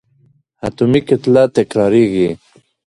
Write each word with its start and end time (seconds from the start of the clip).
اتومي 0.65 1.01
کتله 1.07 1.43
تکرارېږي. 1.55 2.29